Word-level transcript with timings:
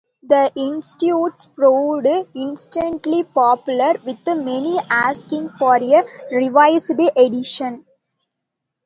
The 0.23 0.51
"Institutes" 0.55 1.45
proved 1.45 2.07
instantly 2.33 3.23
popular, 3.23 3.97
with 4.03 4.25
many 4.25 4.79
asking 4.89 5.49
for 5.49 5.75
a 5.75 6.03
revised 6.31 6.91
edition. 7.15 7.85